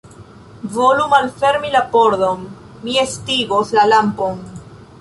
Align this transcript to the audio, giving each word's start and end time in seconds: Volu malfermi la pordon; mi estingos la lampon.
Volu 0.77 1.03
malfermi 1.11 1.71
la 1.75 1.81
pordon; 1.93 2.47
mi 2.87 2.97
estingos 3.05 3.75
la 3.79 3.87
lampon. 3.95 4.41